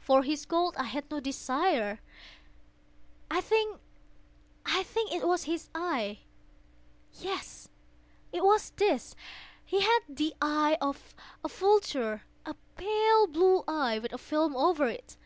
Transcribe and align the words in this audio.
For 0.00 0.24
his 0.24 0.44
gold 0.44 0.74
I 0.76 0.86
had 0.86 1.08
no 1.08 1.20
desire. 1.20 2.00
I 3.30 3.40
think 3.40 3.78
it 4.66 5.24
was 5.24 5.44
his 5.44 5.70
eye! 5.72 6.22
yes, 7.12 7.68
it 8.32 8.42
was 8.44 8.70
this! 8.70 9.14
He 9.64 9.82
had 9.82 10.00
the 10.08 10.34
eye 10.42 10.78
of 10.80 11.14
a 11.44 11.48
vulture—a 11.48 12.54
pale 12.74 13.26
blue 13.28 13.62
eye, 13.68 14.00
with 14.00 14.12
a 14.12 14.18
film 14.18 14.56
over 14.56 14.88
it. 14.88 15.16